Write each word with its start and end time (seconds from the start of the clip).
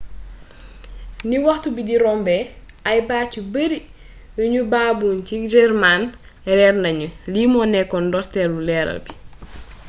ni 1.29 1.37
waxtu 1.45 1.67
bi 1.75 1.81
di 1.89 1.95
rombé 2.03 2.37
ay 2.89 2.99
baat 3.09 3.29
yu 3.37 3.43
bari 3.53 3.79
yu 4.37 4.45
nu 4.53 4.61
baboon 4.73 5.17
ci 5.27 5.35
german 5.53 6.01
réér 6.57 6.75
nagnu 6.83 7.07
lii 7.33 7.49
mo 7.53 7.61
nékkoon 7.73 8.03
ndortélu 8.07 8.57
leeral 8.67 8.99
bi 9.05 9.11